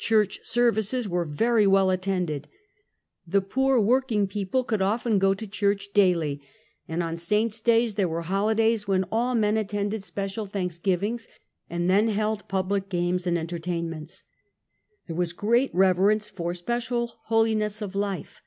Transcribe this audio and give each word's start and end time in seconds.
Church 0.00 0.40
services 0.42 1.08
were 1.08 1.24
very 1.24 1.64
well 1.64 1.90
attended. 1.90 2.48
The 3.24 3.40
poor 3.40 3.78
working 3.80 4.26
people 4.26 4.64
could 4.64 4.82
often 4.82 5.20
go 5.20 5.32
to 5.32 5.46
church 5.46 5.90
daily— 5.94 6.42
^and 6.90 7.04
on 7.04 7.16
saints' 7.16 7.60
days 7.60 7.94
there 7.94 8.08
were 8.08 8.22
holidays, 8.22 8.88
when 8.88 9.04
all 9.12 9.36
men 9.36 9.56
attended 9.56 10.02
special 10.02 10.46
thanksgivings, 10.46 11.28
and 11.68 11.88
then 11.88 12.08
held 12.08 12.48
public 12.48 12.88
games 12.88 13.28
and 13.28 13.38
entertainments. 13.38 14.24
There 15.06 15.14
was 15.14 15.32
great 15.32 15.72
reverence 15.72 16.28
for 16.28 16.52
special 16.52 17.14
holiness 17.26 17.80
of 17.80 17.94
life. 17.94 18.42